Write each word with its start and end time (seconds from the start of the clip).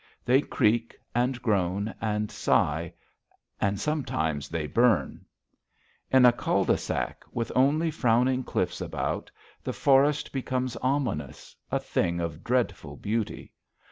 They 0.25 0.41
creak 0.41 0.95
and 1.13 1.39
groan 1.43 1.93
and 2.01 2.31
sigh, 2.31 2.91
and 3.59 3.79
sometimes 3.79 4.49
they 4.49 4.65
burn. 4.65 5.25
In 6.09 6.25
a 6.25 6.31
cul 6.31 6.63
de 6.63 6.75
sac, 6.75 7.23
with 7.31 7.51
only 7.55 7.91
frowning 7.91 8.43
cliffs 8.43 8.81
about, 8.81 9.29
the 9.63 9.73
forest 9.73 10.31
becomes 10.33 10.75
ominous, 10.77 11.55
a 11.71 11.77
thing 11.79 12.19
of 12.19 12.43
dreadful 12.43 12.97
beauty. 12.97 13.53